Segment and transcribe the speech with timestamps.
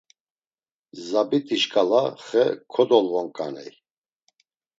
[1.07, 3.71] Zabit̆i şǩala xe kodolvonǩaney.